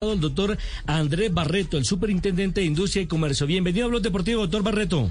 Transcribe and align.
el 0.00 0.20
doctor 0.20 0.56
Andrés 0.86 1.34
Barreto, 1.34 1.76
el 1.76 1.84
superintendente 1.84 2.60
de 2.60 2.66
Industria 2.68 3.02
y 3.02 3.06
Comercio. 3.08 3.48
Bienvenido 3.48 3.86
a 3.86 3.88
Blog 3.88 4.00
Deportivo, 4.00 4.42
doctor 4.42 4.62
Barreto. 4.62 5.10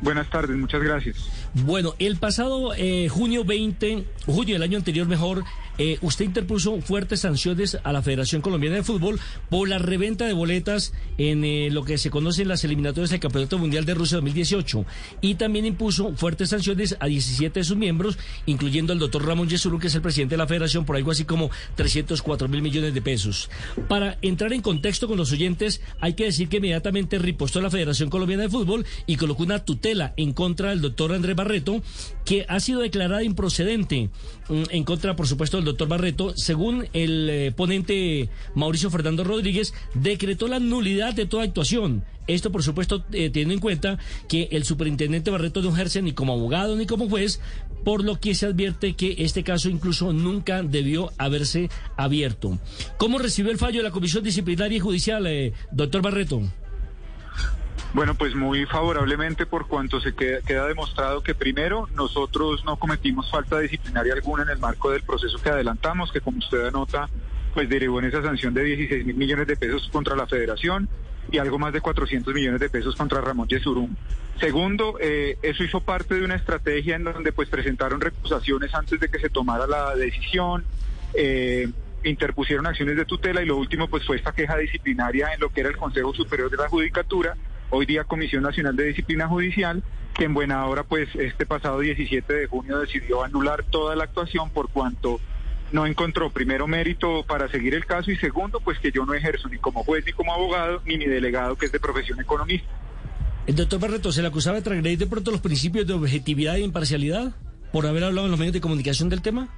Buenas 0.00 0.28
tardes, 0.28 0.56
muchas 0.56 0.82
gracias. 0.82 1.30
Bueno, 1.54 1.94
el 2.00 2.16
pasado 2.16 2.74
eh, 2.74 3.08
junio 3.08 3.44
20, 3.44 4.04
junio 4.26 4.56
del 4.56 4.64
año 4.64 4.78
anterior 4.78 5.06
mejor, 5.06 5.44
eh, 5.78 5.98
usted 6.00 6.24
interpuso 6.24 6.80
fuertes 6.80 7.20
sanciones 7.20 7.78
a 7.82 7.92
la 7.92 8.02
Federación 8.02 8.42
Colombiana 8.42 8.76
de 8.76 8.82
Fútbol 8.82 9.20
por 9.50 9.68
la 9.68 9.78
reventa 9.78 10.26
de 10.26 10.32
boletas 10.32 10.92
en 11.18 11.44
eh, 11.44 11.68
lo 11.70 11.84
que 11.84 11.98
se 11.98 12.10
conoce 12.10 12.42
en 12.42 12.48
las 12.48 12.64
eliminatorias 12.64 13.10
del 13.10 13.20
Campeonato 13.20 13.58
Mundial 13.58 13.84
de 13.84 13.94
Rusia 13.94 14.16
2018 14.16 14.84
y 15.20 15.34
también 15.34 15.66
impuso 15.66 16.14
fuertes 16.14 16.50
sanciones 16.50 16.96
a 17.00 17.06
17 17.06 17.60
de 17.60 17.64
sus 17.64 17.76
miembros, 17.76 18.18
incluyendo 18.46 18.92
al 18.92 18.98
doctor 18.98 19.26
Ramón 19.26 19.48
Yesuru, 19.48 19.78
que 19.78 19.88
es 19.88 19.94
el 19.94 20.02
presidente 20.02 20.34
de 20.34 20.38
la 20.38 20.46
Federación, 20.46 20.84
por 20.84 20.96
algo 20.96 21.10
así 21.10 21.24
como 21.24 21.50
304 21.74 22.48
mil 22.48 22.62
millones 22.62 22.94
de 22.94 23.02
pesos. 23.02 23.50
Para 23.88 24.18
entrar 24.22 24.52
en 24.52 24.62
contexto 24.62 25.08
con 25.08 25.16
los 25.16 25.32
oyentes, 25.32 25.80
hay 26.00 26.14
que 26.14 26.24
decir 26.24 26.48
que 26.48 26.56
inmediatamente 26.58 27.18
ripostó 27.18 27.60
la 27.60 27.70
Federación 27.70 28.10
Colombiana 28.10 28.44
de 28.44 28.48
Fútbol 28.48 28.86
y 29.06 29.16
colocó 29.16 29.42
una 29.42 29.64
tutela 29.64 30.14
en 30.16 30.32
contra 30.32 30.70
del 30.70 30.80
doctor 30.80 31.12
Andrés 31.12 31.36
Barreto, 31.36 31.82
que 32.24 32.46
ha 32.48 32.60
sido 32.60 32.80
declarada 32.80 33.22
improcedente 33.22 34.10
mm, 34.48 34.62
en 34.70 34.84
contra, 34.84 35.16
por 35.16 35.26
supuesto, 35.26 35.58
del 35.58 35.65
doctor 35.66 35.88
Barreto, 35.88 36.32
según 36.36 36.88
el 36.94 37.28
eh, 37.28 37.52
ponente 37.54 38.30
Mauricio 38.54 38.90
Fernando 38.90 39.24
Rodríguez, 39.24 39.74
decretó 39.94 40.48
la 40.48 40.58
nulidad 40.58 41.12
de 41.12 41.26
toda 41.26 41.44
actuación. 41.44 42.04
Esto, 42.26 42.50
por 42.50 42.62
supuesto, 42.62 43.04
eh, 43.12 43.30
teniendo 43.30 43.54
en 43.54 43.60
cuenta 43.60 43.98
que 44.28 44.48
el 44.50 44.64
superintendente 44.64 45.30
Barreto 45.30 45.62
no 45.62 45.68
ejerce 45.70 46.02
ni 46.02 46.12
como 46.12 46.32
abogado 46.32 46.74
ni 46.76 46.86
como 46.86 47.08
juez, 47.08 47.40
por 47.84 48.02
lo 48.02 48.18
que 48.18 48.34
se 48.34 48.46
advierte 48.46 48.94
que 48.94 49.14
este 49.18 49.44
caso 49.44 49.68
incluso 49.68 50.12
nunca 50.12 50.62
debió 50.62 51.12
haberse 51.18 51.68
abierto. 51.96 52.58
¿Cómo 52.96 53.18
recibió 53.18 53.52
el 53.52 53.58
fallo 53.58 53.78
de 53.78 53.84
la 53.84 53.92
Comisión 53.92 54.24
Disciplinaria 54.24 54.76
y 54.76 54.80
Judicial, 54.80 55.26
eh, 55.26 55.52
doctor 55.70 56.02
Barreto? 56.02 56.42
Bueno, 57.96 58.14
pues 58.14 58.34
muy 58.34 58.66
favorablemente 58.66 59.46
por 59.46 59.68
cuanto 59.68 60.02
se 60.02 60.14
queda, 60.14 60.66
demostrado 60.66 61.22
que 61.22 61.34
primero 61.34 61.88
nosotros 61.94 62.62
no 62.66 62.76
cometimos 62.76 63.30
falta 63.30 63.58
disciplinaria 63.58 64.12
alguna 64.12 64.42
en 64.42 64.50
el 64.50 64.58
marco 64.58 64.90
del 64.90 65.02
proceso 65.02 65.38
que 65.38 65.48
adelantamos, 65.48 66.12
que 66.12 66.20
como 66.20 66.36
usted 66.36 66.66
anota, 66.66 67.08
pues 67.54 67.70
derivó 67.70 67.98
en 67.98 68.04
esa 68.04 68.22
sanción 68.22 68.52
de 68.52 68.64
16 68.64 69.06
mil 69.06 69.16
millones 69.16 69.46
de 69.46 69.56
pesos 69.56 69.88
contra 69.90 70.14
la 70.14 70.26
federación 70.26 70.90
y 71.32 71.38
algo 71.38 71.58
más 71.58 71.72
de 71.72 71.80
400 71.80 72.34
millones 72.34 72.60
de 72.60 72.68
pesos 72.68 72.94
contra 72.96 73.22
Ramón 73.22 73.48
Yesurum. 73.48 73.96
Segundo, 74.38 74.98
eh, 75.00 75.38
eso 75.40 75.64
hizo 75.64 75.80
parte 75.80 76.16
de 76.16 76.22
una 76.22 76.34
estrategia 76.34 76.96
en 76.96 77.04
donde 77.04 77.32
pues 77.32 77.48
presentaron 77.48 77.98
recusaciones 77.98 78.74
antes 78.74 79.00
de 79.00 79.08
que 79.08 79.20
se 79.20 79.30
tomara 79.30 79.66
la 79.66 79.94
decisión. 79.94 80.66
Eh, 81.14 81.66
interpusieron 82.04 82.66
acciones 82.66 82.98
de 82.98 83.06
tutela 83.06 83.42
y 83.42 83.46
lo 83.46 83.56
último 83.56 83.88
pues 83.88 84.04
fue 84.04 84.16
esta 84.16 84.32
queja 84.32 84.58
disciplinaria 84.58 85.32
en 85.32 85.40
lo 85.40 85.48
que 85.48 85.60
era 85.60 85.70
el 85.70 85.78
Consejo 85.78 86.12
Superior 86.12 86.50
de 86.50 86.58
la 86.58 86.68
Judicatura 86.68 87.34
hoy 87.70 87.86
día 87.86 88.04
Comisión 88.04 88.42
Nacional 88.42 88.76
de 88.76 88.84
Disciplina 88.84 89.28
Judicial, 89.28 89.82
que 90.14 90.24
en 90.24 90.34
buena 90.34 90.64
hora, 90.66 90.82
pues 90.82 91.08
este 91.14 91.46
pasado 91.46 91.80
17 91.80 92.32
de 92.32 92.46
junio 92.46 92.78
decidió 92.78 93.22
anular 93.24 93.64
toda 93.64 93.96
la 93.96 94.04
actuación 94.04 94.50
por 94.50 94.70
cuanto 94.70 95.20
no 95.72 95.86
encontró 95.86 96.30
primero 96.30 96.66
mérito 96.66 97.24
para 97.24 97.48
seguir 97.48 97.74
el 97.74 97.84
caso 97.86 98.10
y 98.10 98.16
segundo, 98.16 98.60
pues 98.60 98.78
que 98.78 98.92
yo 98.92 99.04
no 99.04 99.14
ejerzo 99.14 99.48
ni 99.48 99.58
como 99.58 99.84
juez 99.84 100.04
ni 100.06 100.12
como 100.12 100.32
abogado 100.32 100.80
ni 100.84 100.96
mi 100.96 101.06
delegado 101.06 101.56
que 101.56 101.66
es 101.66 101.72
de 101.72 101.80
profesión 101.80 102.20
economista. 102.20 102.68
El 103.46 103.56
doctor 103.56 103.80
Barreto, 103.80 104.12
¿se 104.12 104.22
le 104.22 104.28
acusaba 104.28 104.56
de 104.56 104.62
transgredir 104.62 104.98
de 104.98 105.06
pronto 105.06 105.30
los 105.30 105.40
principios 105.40 105.86
de 105.86 105.92
objetividad 105.92 106.56
e 106.56 106.60
imparcialidad 106.60 107.32
por 107.72 107.86
haber 107.86 108.04
hablado 108.04 108.26
en 108.26 108.30
los 108.30 108.40
medios 108.40 108.54
de 108.54 108.60
comunicación 108.60 109.08
del 109.08 109.22
tema? 109.22 109.48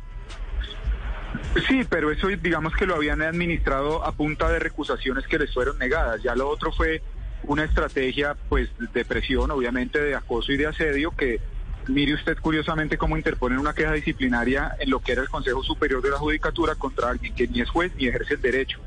Sí, 1.67 1.83
pero 1.89 2.11
eso 2.11 2.28
digamos 2.28 2.75
que 2.75 2.87
lo 2.87 2.95
habían 2.97 3.22
administrado 3.22 4.05
a 4.05 4.12
punta 4.12 4.48
de 4.48 4.59
recusaciones 4.59 5.27
que 5.27 5.39
les 5.39 5.53
fueron 5.53 5.78
negadas. 5.78 6.22
Ya 6.22 6.34
lo 6.34 6.48
otro 6.48 6.72
fue 6.72 7.03
una 7.49 7.65
estrategia 7.65 8.37
pues 8.49 8.69
de 8.93 9.05
presión, 9.05 9.51
obviamente 9.51 10.01
de 10.01 10.15
acoso 10.15 10.53
y 10.53 10.57
de 10.57 10.67
asedio 10.67 11.11
que 11.11 11.41
mire 11.89 12.15
usted 12.15 12.37
curiosamente 12.39 12.99
cómo 12.99 13.17
interponen 13.17 13.59
una 13.59 13.72
queja 13.72 13.93
disciplinaria 13.93 14.77
en 14.78 14.91
lo 14.91 15.00
que 15.00 15.12
era 15.12 15.22
el 15.22 15.28
Consejo 15.28 15.62
Superior 15.62 16.03
de 16.03 16.11
la 16.11 16.19
Judicatura 16.19 16.75
contra 16.75 17.09
alguien 17.09 17.34
que 17.34 17.49
ni 17.49 17.62
es 17.62 17.71
juez 17.71 17.91
ni 17.97 18.06
ejerce 18.06 18.34
el 18.34 18.43
derecho. 18.43 18.78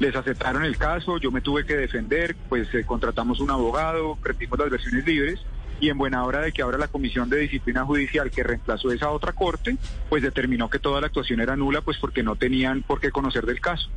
Les 0.00 0.14
aceptaron 0.14 0.64
el 0.64 0.76
caso, 0.76 1.18
yo 1.18 1.30
me 1.30 1.40
tuve 1.40 1.64
que 1.64 1.76
defender, 1.76 2.34
pues 2.48 2.72
eh, 2.74 2.84
contratamos 2.84 3.38
un 3.38 3.50
abogado, 3.50 4.16
perdimos 4.16 4.58
las 4.58 4.70
versiones 4.70 5.06
libres 5.06 5.40
y 5.80 5.90
en 5.90 5.98
buena 5.98 6.24
hora 6.24 6.40
de 6.40 6.52
que 6.52 6.62
ahora 6.62 6.78
la 6.78 6.88
Comisión 6.88 7.28
de 7.28 7.38
Disciplina 7.38 7.84
Judicial 7.84 8.30
que 8.30 8.42
reemplazó 8.42 8.90
esa 8.92 9.10
otra 9.10 9.32
corte, 9.32 9.76
pues 10.08 10.22
determinó 10.22 10.68
que 10.70 10.78
toda 10.78 11.00
la 11.00 11.06
actuación 11.08 11.40
era 11.40 11.56
nula, 11.56 11.80
pues 11.82 11.98
porque 11.98 12.22
no 12.22 12.36
tenían 12.36 12.82
por 12.82 13.00
qué 13.00 13.10
conocer 13.10 13.46
del 13.46 13.60
caso. 13.60 13.88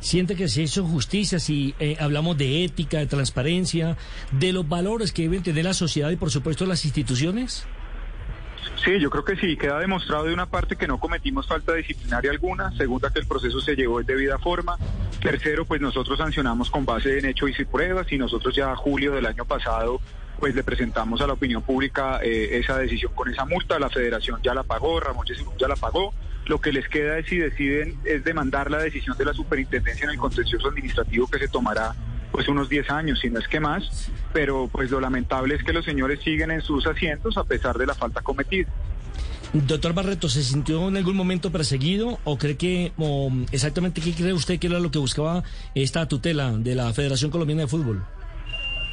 ¿Siente 0.00 0.34
que 0.34 0.48
se 0.48 0.62
hizo 0.62 0.84
justicia 0.84 1.38
si 1.38 1.74
eh, 1.78 1.96
hablamos 2.00 2.36
de 2.36 2.64
ética, 2.64 2.98
de 2.98 3.06
transparencia, 3.06 3.96
de 4.32 4.52
los 4.52 4.68
valores 4.68 5.12
que 5.12 5.22
deben 5.22 5.42
tener 5.42 5.64
la 5.64 5.74
sociedad 5.74 6.10
y 6.10 6.16
por 6.16 6.30
supuesto 6.30 6.66
las 6.66 6.84
instituciones? 6.84 7.66
Sí, 8.84 8.98
yo 8.98 9.10
creo 9.10 9.24
que 9.24 9.36
sí. 9.36 9.56
Queda 9.56 9.78
demostrado 9.78 10.24
de 10.24 10.34
una 10.34 10.46
parte 10.46 10.74
que 10.74 10.88
no 10.88 10.98
cometimos 10.98 11.46
falta 11.46 11.72
disciplinaria 11.74 12.32
alguna. 12.32 12.72
Segunda, 12.76 13.10
que 13.10 13.20
el 13.20 13.26
proceso 13.26 13.60
se 13.60 13.76
llevó 13.76 14.00
en 14.00 14.06
debida 14.06 14.38
forma. 14.38 14.76
Tercero, 15.20 15.64
pues 15.64 15.80
nosotros 15.80 16.18
sancionamos 16.18 16.68
con 16.68 16.84
base 16.84 17.18
en 17.18 17.26
hechos 17.26 17.50
y 17.58 17.64
pruebas 17.64 18.10
y 18.10 18.18
nosotros 18.18 18.54
ya 18.56 18.72
a 18.72 18.76
julio 18.76 19.12
del 19.12 19.26
año 19.26 19.44
pasado 19.44 20.00
pues 20.42 20.56
le 20.56 20.64
presentamos 20.64 21.20
a 21.20 21.28
la 21.28 21.34
opinión 21.34 21.62
pública 21.62 22.18
eh, 22.20 22.58
esa 22.58 22.76
decisión 22.76 23.12
con 23.14 23.30
esa 23.30 23.44
multa. 23.44 23.78
La 23.78 23.88
federación 23.88 24.40
ya 24.42 24.52
la 24.52 24.64
pagó, 24.64 24.98
Ramón 24.98 25.24
ya 25.56 25.68
la 25.68 25.76
pagó. 25.76 26.12
Lo 26.46 26.60
que 26.60 26.72
les 26.72 26.88
queda 26.88 27.16
es 27.16 27.26
si 27.26 27.36
deciden 27.36 27.96
es 28.04 28.24
demandar 28.24 28.68
la 28.68 28.78
decisión 28.78 29.16
de 29.16 29.24
la 29.24 29.34
superintendencia 29.34 30.02
en 30.02 30.10
el 30.10 30.18
contencioso 30.18 30.66
administrativo 30.66 31.28
que 31.28 31.38
se 31.38 31.46
tomará 31.46 31.94
pues 32.32 32.48
unos 32.48 32.68
10 32.68 32.90
años, 32.90 33.20
si 33.20 33.30
no 33.30 33.38
es 33.38 33.46
que 33.46 33.60
más, 33.60 34.10
pero 34.32 34.68
pues 34.72 34.90
lo 34.90 34.98
lamentable 34.98 35.54
es 35.54 35.62
que 35.62 35.72
los 35.72 35.84
señores 35.84 36.18
siguen 36.24 36.50
en 36.50 36.60
sus 36.60 36.88
asientos 36.88 37.36
a 37.36 37.44
pesar 37.44 37.78
de 37.78 37.86
la 37.86 37.94
falta 37.94 38.20
cometida. 38.20 38.68
Doctor 39.52 39.94
Barreto, 39.94 40.28
¿se 40.28 40.42
sintió 40.42 40.88
en 40.88 40.96
algún 40.96 41.14
momento 41.14 41.52
perseguido 41.52 42.18
o 42.24 42.36
cree 42.36 42.56
que, 42.56 42.92
exactamente 43.52 44.00
qué 44.00 44.12
cree 44.12 44.32
usted 44.32 44.58
que 44.58 44.66
era 44.66 44.80
lo 44.80 44.90
que 44.90 44.98
buscaba 44.98 45.44
esta 45.76 46.08
tutela 46.08 46.50
de 46.50 46.74
la 46.74 46.92
Federación 46.92 47.30
Colombiana 47.30 47.62
de 47.62 47.68
Fútbol? 47.68 48.04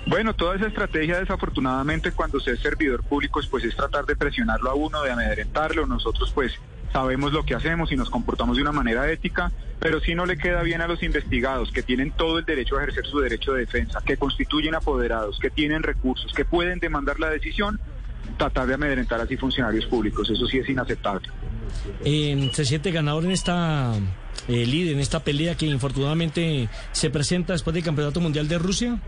Bueno, 0.05 0.33
toda 0.33 0.55
esa 0.55 0.67
estrategia 0.67 1.19
desafortunadamente 1.19 2.11
cuando 2.11 2.39
se 2.39 2.51
es 2.51 2.59
servidor 2.59 3.03
público 3.03 3.39
pues 3.49 3.63
es 3.63 3.75
tratar 3.75 4.05
de 4.05 4.15
presionarlo 4.15 4.71
a 4.71 4.73
uno, 4.73 5.03
de 5.03 5.11
amedrentarlo. 5.11 5.85
Nosotros 5.85 6.31
pues 6.33 6.53
sabemos 6.91 7.33
lo 7.33 7.43
que 7.43 7.55
hacemos 7.55 7.91
y 7.91 7.95
nos 7.95 8.09
comportamos 8.09 8.57
de 8.57 8.63
una 8.63 8.71
manera 8.71 9.09
ética, 9.11 9.51
pero 9.79 9.99
si 9.99 10.15
no 10.15 10.25
le 10.25 10.37
queda 10.37 10.63
bien 10.63 10.81
a 10.81 10.87
los 10.87 11.03
investigados 11.03 11.71
que 11.71 11.83
tienen 11.83 12.11
todo 12.11 12.39
el 12.39 12.45
derecho 12.45 12.77
a 12.77 12.81
ejercer 12.83 13.05
su 13.05 13.19
derecho 13.19 13.53
de 13.53 13.61
defensa, 13.61 14.01
que 14.05 14.17
constituyen 14.17 14.75
apoderados, 14.75 15.39
que 15.39 15.49
tienen 15.49 15.83
recursos, 15.83 16.33
que 16.33 16.45
pueden 16.45 16.79
demandar 16.79 17.19
la 17.19 17.29
decisión, 17.29 17.79
tratar 18.37 18.67
de 18.67 18.73
amedrentar 18.73 19.21
así 19.21 19.37
funcionarios 19.37 19.85
públicos. 19.85 20.29
Eso 20.29 20.47
sí 20.47 20.57
es 20.57 20.69
inaceptable. 20.69 21.29
Eh, 22.03 22.49
¿Se 22.53 22.65
siente 22.65 22.91
ganador 22.91 23.25
en 23.25 23.31
esta 23.31 23.93
eh, 24.47 24.65
líder, 24.65 24.93
en 24.95 24.99
esta 24.99 25.23
pelea 25.23 25.55
que 25.55 25.65
infortunadamente 25.65 26.69
se 26.91 27.09
presenta 27.09 27.53
después 27.53 27.73
del 27.73 27.83
Campeonato 27.83 28.19
Mundial 28.19 28.47
de 28.47 28.57
Rusia? 28.57 28.99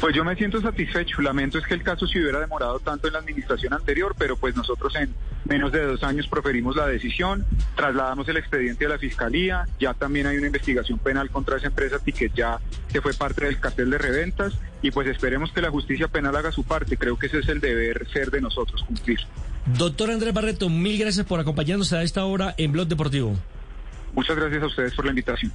Pues 0.00 0.14
yo 0.14 0.24
me 0.24 0.36
siento 0.36 0.60
satisfecho. 0.60 1.20
Lamento 1.22 1.58
es 1.58 1.66
que 1.66 1.74
el 1.74 1.82
caso 1.82 2.06
se 2.06 2.20
hubiera 2.20 2.38
demorado 2.38 2.78
tanto 2.78 3.08
en 3.08 3.14
la 3.14 3.18
administración 3.18 3.72
anterior, 3.74 4.14
pero 4.16 4.36
pues 4.36 4.54
nosotros 4.54 4.94
en 4.94 5.12
menos 5.44 5.72
de 5.72 5.84
dos 5.84 6.02
años 6.04 6.28
proferimos 6.28 6.76
la 6.76 6.86
decisión, 6.86 7.44
trasladamos 7.74 8.28
el 8.28 8.36
expediente 8.36 8.86
a 8.86 8.90
la 8.90 8.98
fiscalía, 8.98 9.64
ya 9.80 9.94
también 9.94 10.26
hay 10.26 10.36
una 10.36 10.46
investigación 10.46 10.98
penal 10.98 11.30
contra 11.30 11.56
esa 11.56 11.68
empresa 11.68 11.98
Ticket 11.98 12.34
ya 12.34 12.60
que 12.92 13.00
fue 13.00 13.12
parte 13.14 13.46
del 13.46 13.58
cartel 13.58 13.90
de 13.90 13.98
reventas 13.98 14.54
y 14.82 14.90
pues 14.90 15.08
esperemos 15.08 15.50
que 15.52 15.62
la 15.62 15.70
justicia 15.70 16.06
penal 16.06 16.36
haga 16.36 16.52
su 16.52 16.62
parte. 16.62 16.96
Creo 16.96 17.18
que 17.18 17.26
ese 17.26 17.40
es 17.40 17.48
el 17.48 17.60
deber 17.60 18.06
ser 18.12 18.30
de 18.30 18.40
nosotros 18.40 18.84
cumplir. 18.84 19.18
Doctor 19.76 20.10
Andrés 20.12 20.32
Barreto, 20.32 20.68
mil 20.68 20.98
gracias 20.98 21.26
por 21.26 21.40
acompañarnos 21.40 21.92
a 21.92 22.02
esta 22.02 22.24
hora 22.24 22.54
en 22.56 22.70
Blog 22.70 22.86
Deportivo. 22.86 23.36
Muchas 24.14 24.36
gracias 24.36 24.62
a 24.62 24.66
ustedes 24.66 24.94
por 24.94 25.04
la 25.04 25.10
invitación. 25.10 25.52